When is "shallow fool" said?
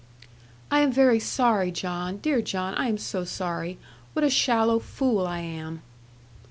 4.31-5.27